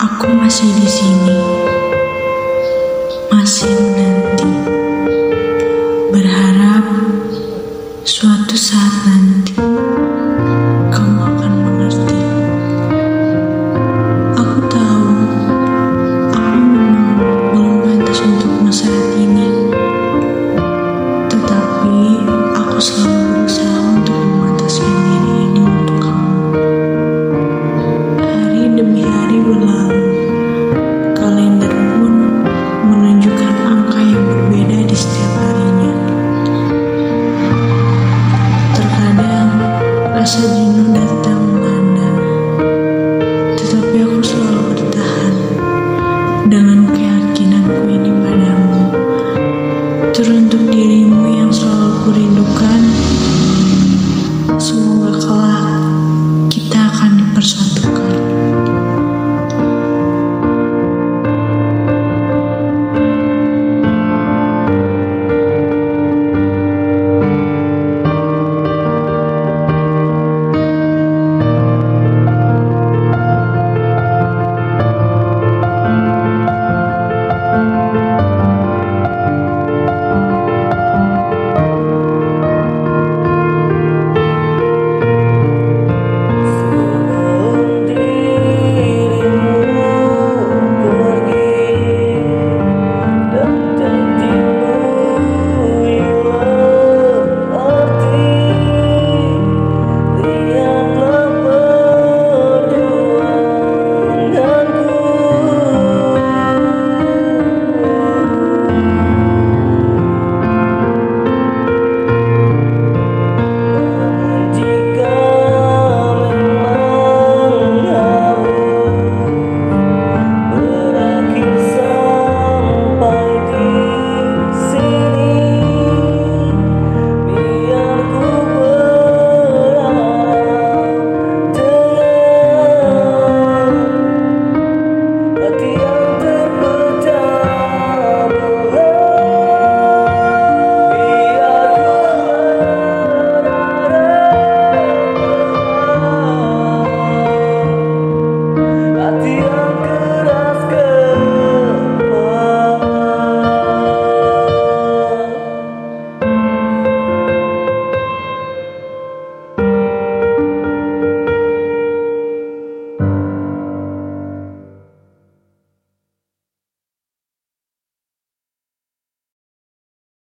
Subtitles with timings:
[0.00, 1.38] Aku masih di sini,
[3.30, 4.50] masih menanti,
[6.10, 6.82] berharap
[8.02, 9.69] suatu saat nanti
[40.30, 42.06] rasa jenuh datang menanda,
[43.58, 45.34] tetapi aku selalu bertahan
[46.46, 46.86] dengan